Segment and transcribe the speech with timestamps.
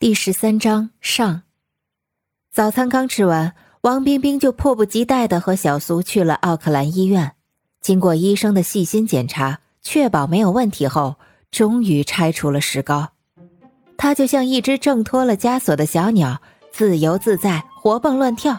[0.00, 1.42] 第十三章上。
[2.50, 7.32] 早餐刚吃完，王冰冰就迫不及待的和小苏去了奥克兰医院。
[7.82, 11.16] 经过医生的细心检查，确保没有问题后，
[11.50, 13.10] 终于拆除了石膏。
[13.98, 16.40] 他就像一只挣脱了枷锁的小鸟，
[16.72, 18.58] 自由自在，活蹦乱跳。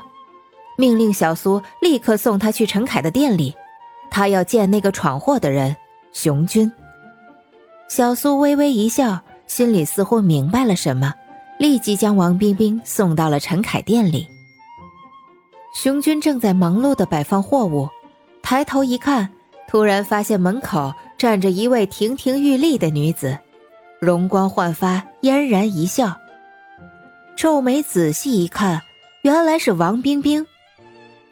[0.78, 3.56] 命令小苏立刻送他去陈凯的店里，
[4.12, 5.76] 他要见那个闯祸的人
[6.14, 6.72] 熊军。
[7.88, 11.16] 小苏微微一笑，心里似乎明白了什么。
[11.62, 14.28] 立即将王冰冰送到了陈凯店里。
[15.76, 17.88] 熊军正在忙碌的摆放货物，
[18.42, 19.30] 抬头一看，
[19.68, 23.38] 突然发现门口站着一位亭亭玉立的女子，
[24.00, 26.18] 容光焕发，嫣然一笑。
[27.38, 28.82] 皱眉仔细一看，
[29.22, 30.48] 原来是王冰冰。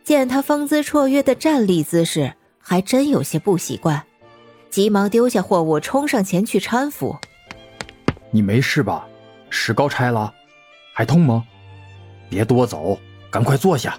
[0.04, 4.04] 见她风姿绰约的站立姿势，还真有些不习惯，
[4.70, 7.18] 急忙丢下货物，冲上前去搀扶。
[8.30, 9.08] 你没事吧？
[9.50, 10.34] 石膏拆了，
[10.94, 11.44] 还痛吗？
[12.30, 13.00] 别多走，
[13.30, 13.98] 赶快坐下。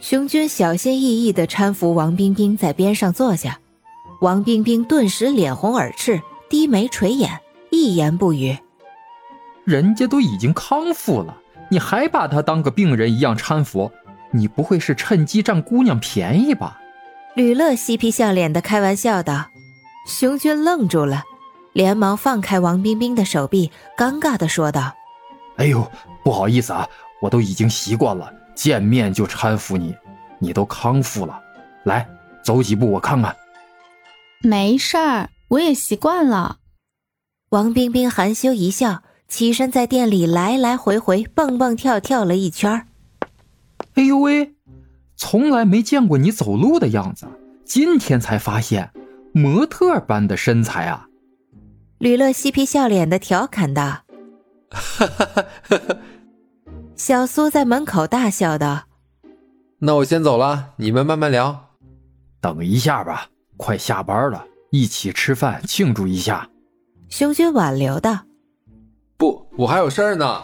[0.00, 3.58] 熊军小心翼翼的搀扶王冰冰在边上坐下，
[4.20, 8.56] 王冰冰顿时脸红耳赤，低眉垂眼，一言不语。
[9.64, 11.36] 人家都已经康复了，
[11.70, 13.90] 你还把他当个病人一样搀扶，
[14.30, 16.80] 你不会是趁机占姑娘便宜吧？
[17.34, 19.46] 吕乐嬉皮笑脸的开玩笑道。
[20.06, 21.22] 熊军愣住了。
[21.78, 24.92] 连忙放开王冰冰的手臂，尴尬的说道
[25.58, 25.88] ：“哎呦，
[26.24, 26.84] 不好意思啊，
[27.22, 29.94] 我都已经习惯了，见面就搀扶你，
[30.40, 31.40] 你都康复了，
[31.84, 32.04] 来，
[32.42, 33.36] 走几步我看看。
[34.42, 36.56] ”“没事儿，我也习惯了。”
[37.50, 42.88] 王冰冰含羞一笑，起身在店里来来回回蹦蹦跳跳了一圈。
[43.94, 44.56] “哎呦喂，
[45.14, 47.28] 从来没见过你走路的样子，
[47.64, 48.90] 今天才发现，
[49.32, 51.04] 模特般的身材啊！”
[51.98, 54.02] 吕乐嬉皮笑脸的调侃道
[54.70, 55.96] ：“哈哈哈哈哈！”
[56.94, 58.84] 小苏在门口大笑道
[59.80, 61.70] ：“那我先走了，你们慢慢聊。
[62.40, 66.48] 等一下吧，快下班了，一起吃饭庆祝一下。”
[67.10, 68.20] 熊军挽留道
[69.18, 70.42] ：“不，我还有事儿呢。”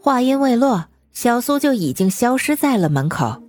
[0.00, 3.42] 话音未落，小苏就已经消失在了门口。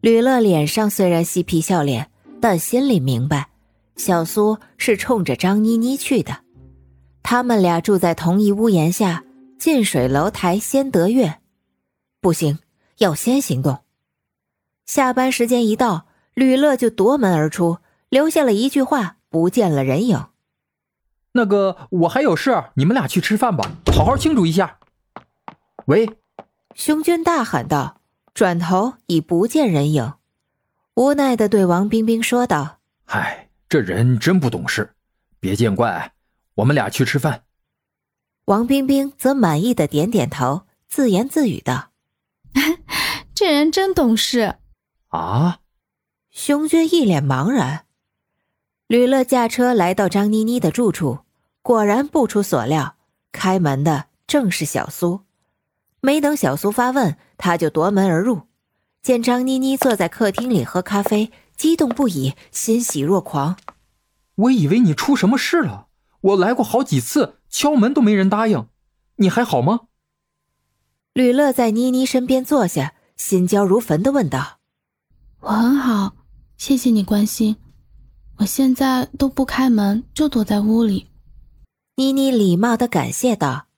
[0.00, 2.08] 吕乐脸上虽然嬉皮笑脸，
[2.40, 3.48] 但心里明白。
[3.96, 6.38] 小苏是冲着张妮妮去的，
[7.22, 9.24] 他们俩住在同一屋檐下，
[9.58, 11.40] 近水楼台先得月。
[12.20, 12.58] 不行，
[12.98, 13.80] 要先行动。
[14.84, 17.78] 下班时间一到，吕乐就夺门而出，
[18.08, 20.26] 留下了一句话，不见了人影。
[21.32, 24.78] 那个，我还有事，你们俩去吃饭吧，好好庆祝一下。
[25.86, 26.18] 喂，
[26.74, 28.00] 熊军大喊道，
[28.34, 30.14] 转头已不见人影，
[30.94, 34.94] 无奈的对王冰冰说道：“唉。”这人真不懂事，
[35.40, 36.12] 别见怪，
[36.54, 37.44] 我们俩去吃饭。
[38.46, 41.90] 王冰冰则满意的点点头，自言自语道：
[43.34, 44.56] “这人真懂事。”
[45.08, 45.60] 啊！
[46.30, 47.86] 熊军一脸茫然。
[48.86, 51.20] 吕乐驾车来到张妮妮的住处，
[51.62, 52.96] 果然不出所料，
[53.32, 55.22] 开门的正是小苏。
[56.00, 58.42] 没等小苏发问，他就夺门而入，
[59.00, 61.32] 见张妮妮坐在客厅里喝咖啡。
[61.64, 63.56] 激动不已，欣喜若狂。
[64.34, 65.88] 我以为你出什么事了，
[66.20, 68.68] 我来过好几次，敲门都没人答应。
[69.16, 69.80] 你还好吗？
[71.14, 74.58] 吕乐在妮妮身边坐下，心焦如焚的问道
[75.40, 76.12] ：“我很好，
[76.58, 77.56] 谢谢你关心。
[78.40, 81.08] 我现在都不开门，就躲在屋里。”
[81.96, 83.68] 妮妮礼貌的感谢道：“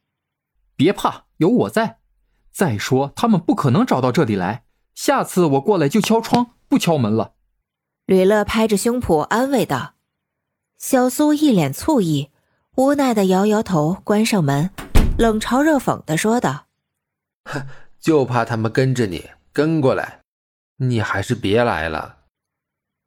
[0.75, 2.01] 别怕，有我在。
[2.51, 4.65] 再说他们不可能找到这里来，
[4.97, 7.35] 下次我过来就敲窗，不敲门了。”
[8.07, 9.95] 吕乐拍着胸脯安慰道
[10.79, 12.31] ：“小苏一脸醋意，
[12.77, 14.71] 无奈的摇摇头，关上门，
[15.19, 16.67] 冷嘲热讽的说道
[17.47, 17.67] ：‘哼，
[17.99, 20.21] 就怕他们跟着你跟过来，
[20.77, 22.19] 你还是别来了。’”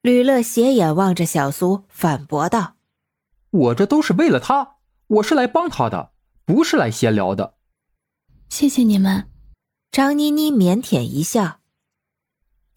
[0.04, 2.76] 吕乐斜眼望着小苏，反驳道
[3.52, 4.76] ：“我这都是为了他，
[5.08, 6.12] 我是来帮他的，
[6.44, 7.56] 不是来闲聊的。”
[8.50, 9.30] 谢谢你们，
[9.92, 11.59] 张妮妮腼腆一笑。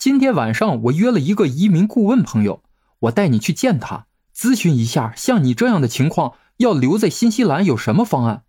[0.05, 2.65] 今天晚上我约了一个移民顾问朋友，
[2.99, 8.43] 我带你去见他，咨询一下像你这样的情况要留在新西兰有什么方案。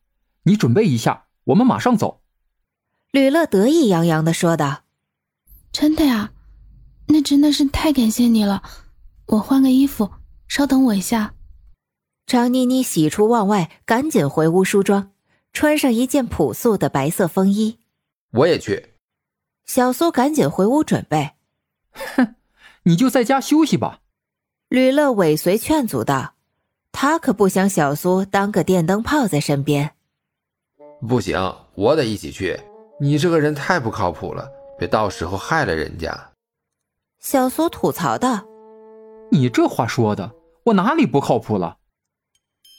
[0.46, 2.24] 你准备一下，我们马上走。”
[3.14, 4.86] 吕乐得意洋洋的说道。
[5.72, 6.32] “真的呀？
[7.10, 8.64] 那真的是太感谢你了。
[9.28, 10.10] 我换个衣服，
[10.48, 11.36] 稍等我一下。”
[12.26, 15.12] 张妮妮喜出望外，赶紧回屋梳妆，
[15.54, 17.78] 穿上一件朴素的白色风衣。
[18.32, 18.96] 我也去。
[19.68, 21.34] 小苏赶紧回屋准备。
[21.94, 22.36] 哼，
[22.84, 24.00] 你就在家休息吧。”
[24.70, 26.34] 吕乐尾随劝阻道
[26.92, 29.92] ，“他可不想小苏当个电灯泡在身边。”
[31.08, 31.38] 不行，
[31.76, 32.60] 我得一起去。
[33.00, 34.50] 你这个人太不靠谱了，
[34.80, 36.32] 别到时候害了人家。”
[37.20, 38.46] 小苏吐槽道。
[39.32, 40.32] “你这话说的，
[40.66, 41.78] 我哪里不靠谱了？”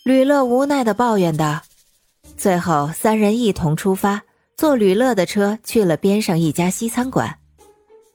[0.05, 1.63] 吕乐无奈的抱怨道。
[2.37, 4.23] 最后，三人一同出发，
[4.57, 7.39] 坐吕乐的车去了边上一家西餐馆。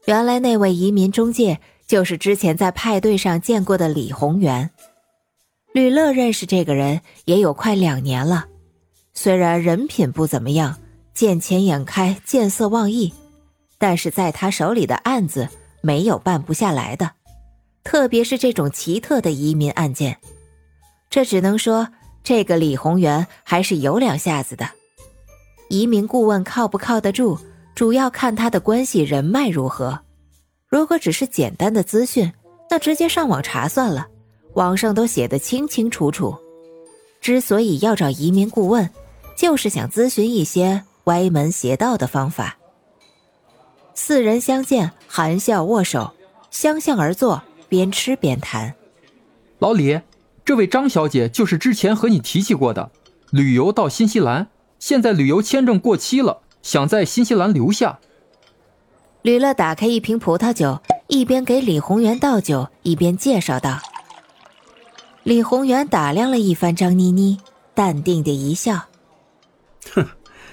[0.10, 4.72] 原来那位移民中介就是之前在派对上见过的李宏源。
[5.72, 8.48] 吕乐认识这个人也有快两年了，
[9.14, 10.80] 虽然人品不怎么样，
[11.14, 13.14] 见钱眼开，见色忘义，
[13.78, 15.48] 但是在他手里的案子
[15.80, 17.12] 没有办不下来的，
[17.84, 20.18] 特别是这种奇特的移民案件，
[21.12, 21.88] 这只能说。
[22.22, 24.70] 这个李宏源还是有两下子的，
[25.70, 27.40] 移民顾问靠不靠得住，
[27.80, 29.98] 主要看他的关系人脉如何。
[30.68, 32.30] 如果只是简单的资讯，
[32.70, 34.06] 那直接上网查算了，
[34.56, 36.36] 网上都写得清清楚楚。
[37.22, 38.90] 之所以要找移民顾问，
[39.38, 42.58] 就是想咨询一些歪门邪道的方法。
[43.96, 46.14] 四人相见，含笑握手，
[46.52, 48.76] 相向而坐，边吃边谈。
[49.60, 50.02] 老李。
[50.44, 52.92] 这位张小姐就是之前和你提起过的，
[53.32, 54.50] 旅游到新西兰，
[54.80, 58.00] 现在旅游签证过期了，想在新西兰留下。
[59.22, 63.80] 吕乐打开一瓶葡萄酒，一边给李宏源倒酒，一边介绍道。
[65.24, 67.38] 李宏源打量了一番张妮妮，
[67.74, 68.88] 淡定的一笑
[69.94, 70.08] ：“哼，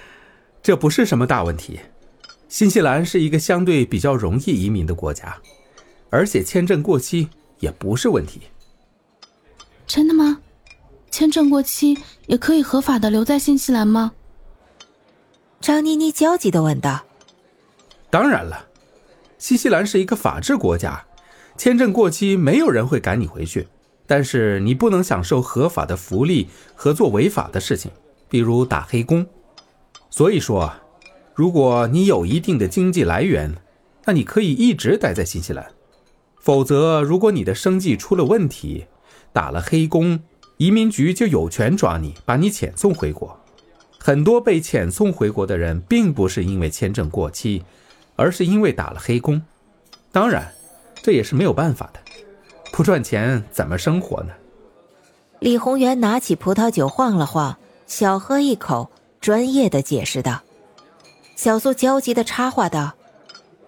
[0.63, 1.79] 这不是什么大问题。
[2.49, 5.37] 新西兰是一个相对比较容易移民的国家，
[6.11, 7.29] 而且签证过期
[7.61, 8.43] 也不是问题。”
[9.87, 10.41] 真的吗？
[11.09, 14.13] 签证过期也可以合法的留在新西兰吗？
[15.61, 17.05] 张妮妮焦急的问道。
[18.11, 18.67] 当然了，
[19.39, 21.05] 新西兰是一个法治国家，
[21.57, 23.67] 签证过期没有人会赶你回去，
[24.07, 27.91] 但是你不能享受合法的福利和做违法的事情，
[28.29, 29.27] 比如打黑工。
[30.09, 30.73] 所以说，
[31.35, 33.57] 如果你有一定的经济来源，
[34.05, 35.67] 那你可以一直待在新西兰。
[36.39, 38.87] 否则，如果你的生计出了问题，
[39.33, 40.21] 打了黑工，
[40.59, 43.39] 移民局就有权抓你，把你遣送回国。
[43.99, 47.65] 很多被遣送回国的人，并不是因为签证过期，
[48.15, 49.43] 而是因为打了黑工。
[50.13, 50.53] 当然，
[51.03, 52.01] 这也是没有办法的，
[52.73, 54.33] 不赚钱怎么生活呢？
[55.41, 57.57] 李宏源拿起葡萄酒晃了晃，
[57.87, 58.91] 小喝一口，
[59.21, 60.41] 专业的解释道。
[61.35, 62.95] 小苏焦急的插话道：“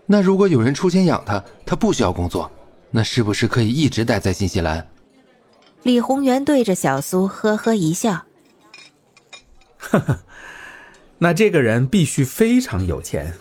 [0.06, 2.50] 那如果有人出钱养他，他不需要工作，
[2.90, 4.88] 那是不是可以一直待在新西兰？”
[5.84, 8.26] 李宏源对着小苏呵呵一笑：“呵呵，
[9.90, 10.20] 哈 哈
[11.18, 13.34] 那这个人必须非常有钱，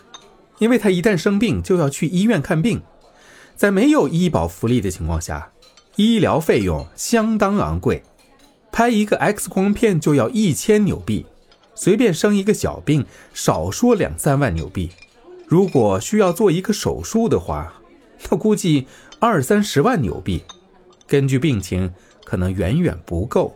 [0.60, 2.82] 因为他一旦生病就要去医院看病，
[3.56, 5.52] 在没有医保福利的情况下，
[5.96, 8.04] 医疗费用相当昂贵，
[8.72, 11.26] 拍一个 X 光片就要一千纽币，
[11.76, 14.92] 随便生一个小病少说两三万纽币，
[15.48, 17.74] 如果需要做一个手术的话，
[18.30, 18.88] 那估计
[19.20, 20.44] 二三十万纽币，
[21.08, 21.94] 根据病情。”
[22.28, 23.56] 可能远远不够。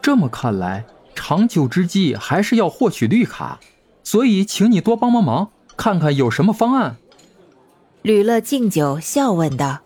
[0.00, 0.86] 这么看来，
[1.24, 3.60] 长久之计还是要获取绿卡，
[4.02, 6.96] 所以请你多帮帮忙，看看有什么方案。
[8.02, 9.78] 吕乐敬酒笑问道。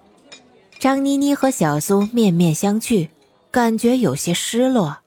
[0.79, 3.11] 张妮妮和小苏面面相觑，
[3.51, 5.01] 感觉有些失落。